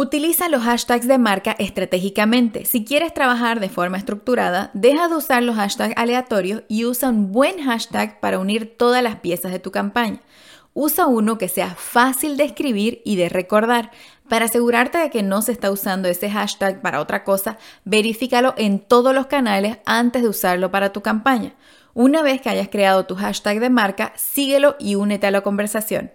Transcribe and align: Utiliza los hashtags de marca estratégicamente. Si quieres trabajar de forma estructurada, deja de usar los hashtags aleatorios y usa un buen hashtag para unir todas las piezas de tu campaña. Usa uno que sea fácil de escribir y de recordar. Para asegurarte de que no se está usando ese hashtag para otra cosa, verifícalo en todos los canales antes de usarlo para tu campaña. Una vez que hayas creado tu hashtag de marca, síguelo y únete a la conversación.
Utiliza 0.00 0.48
los 0.48 0.62
hashtags 0.62 1.08
de 1.08 1.18
marca 1.18 1.56
estratégicamente. 1.58 2.64
Si 2.66 2.84
quieres 2.84 3.12
trabajar 3.12 3.58
de 3.58 3.68
forma 3.68 3.98
estructurada, 3.98 4.70
deja 4.72 5.08
de 5.08 5.16
usar 5.16 5.42
los 5.42 5.56
hashtags 5.56 5.94
aleatorios 5.96 6.62
y 6.68 6.84
usa 6.84 7.08
un 7.08 7.32
buen 7.32 7.60
hashtag 7.64 8.20
para 8.20 8.38
unir 8.38 8.76
todas 8.78 9.02
las 9.02 9.16
piezas 9.16 9.50
de 9.50 9.58
tu 9.58 9.72
campaña. 9.72 10.20
Usa 10.72 11.08
uno 11.08 11.36
que 11.36 11.48
sea 11.48 11.74
fácil 11.74 12.36
de 12.36 12.44
escribir 12.44 13.02
y 13.04 13.16
de 13.16 13.28
recordar. 13.28 13.90
Para 14.28 14.44
asegurarte 14.44 14.98
de 14.98 15.10
que 15.10 15.24
no 15.24 15.42
se 15.42 15.50
está 15.50 15.68
usando 15.72 16.06
ese 16.06 16.30
hashtag 16.30 16.80
para 16.80 17.00
otra 17.00 17.24
cosa, 17.24 17.58
verifícalo 17.84 18.54
en 18.56 18.78
todos 18.78 19.12
los 19.12 19.26
canales 19.26 19.78
antes 19.84 20.22
de 20.22 20.28
usarlo 20.28 20.70
para 20.70 20.92
tu 20.92 21.02
campaña. 21.02 21.56
Una 21.92 22.22
vez 22.22 22.40
que 22.40 22.50
hayas 22.50 22.68
creado 22.68 23.04
tu 23.06 23.16
hashtag 23.16 23.58
de 23.58 23.68
marca, 23.68 24.12
síguelo 24.14 24.76
y 24.78 24.94
únete 24.94 25.26
a 25.26 25.32
la 25.32 25.40
conversación. 25.40 26.12